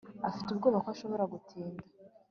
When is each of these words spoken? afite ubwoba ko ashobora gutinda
afite 0.29 0.47
ubwoba 0.51 0.77
ko 0.83 0.87
ashobora 0.95 1.23
gutinda 1.33 1.83